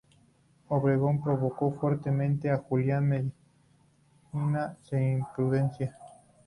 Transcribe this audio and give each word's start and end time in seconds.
Obregón 0.69 1.21
reprochó 1.23 1.73
fuertemente 1.79 2.49
a 2.49 2.57
Julián 2.57 3.07
Medina 3.07 4.75
su 4.81 4.95
imprudencia. 4.95 5.95